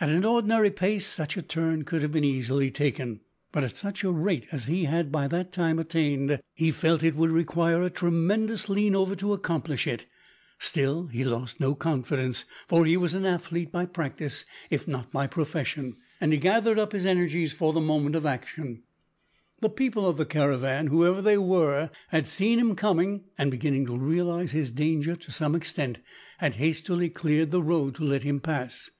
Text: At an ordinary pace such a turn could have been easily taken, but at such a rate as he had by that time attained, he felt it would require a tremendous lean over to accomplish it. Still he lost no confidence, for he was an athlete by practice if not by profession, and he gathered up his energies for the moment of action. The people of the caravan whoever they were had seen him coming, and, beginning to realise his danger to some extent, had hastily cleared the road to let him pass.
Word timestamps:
At 0.00 0.08
an 0.08 0.24
ordinary 0.24 0.72
pace 0.72 1.06
such 1.06 1.36
a 1.36 1.42
turn 1.42 1.84
could 1.84 2.02
have 2.02 2.10
been 2.10 2.24
easily 2.24 2.72
taken, 2.72 3.20
but 3.52 3.62
at 3.62 3.76
such 3.76 4.02
a 4.02 4.10
rate 4.10 4.46
as 4.50 4.64
he 4.64 4.86
had 4.86 5.12
by 5.12 5.28
that 5.28 5.52
time 5.52 5.78
attained, 5.78 6.40
he 6.54 6.72
felt 6.72 7.04
it 7.04 7.14
would 7.14 7.30
require 7.30 7.84
a 7.84 7.88
tremendous 7.88 8.68
lean 8.68 8.96
over 8.96 9.14
to 9.14 9.32
accomplish 9.32 9.86
it. 9.86 10.06
Still 10.58 11.06
he 11.06 11.22
lost 11.22 11.60
no 11.60 11.76
confidence, 11.76 12.44
for 12.66 12.84
he 12.84 12.96
was 12.96 13.14
an 13.14 13.24
athlete 13.24 13.70
by 13.70 13.86
practice 13.86 14.44
if 14.70 14.88
not 14.88 15.12
by 15.12 15.28
profession, 15.28 15.94
and 16.20 16.32
he 16.32 16.38
gathered 16.40 16.80
up 16.80 16.90
his 16.90 17.06
energies 17.06 17.52
for 17.52 17.72
the 17.72 17.80
moment 17.80 18.16
of 18.16 18.26
action. 18.26 18.82
The 19.60 19.70
people 19.70 20.08
of 20.08 20.16
the 20.16 20.26
caravan 20.26 20.88
whoever 20.88 21.22
they 21.22 21.38
were 21.38 21.90
had 22.08 22.26
seen 22.26 22.58
him 22.58 22.74
coming, 22.74 23.22
and, 23.38 23.52
beginning 23.52 23.86
to 23.86 23.96
realise 23.96 24.50
his 24.50 24.72
danger 24.72 25.14
to 25.14 25.30
some 25.30 25.54
extent, 25.54 25.98
had 26.38 26.56
hastily 26.56 27.08
cleared 27.08 27.52
the 27.52 27.62
road 27.62 27.94
to 27.94 28.02
let 28.02 28.24
him 28.24 28.40
pass. 28.40 28.90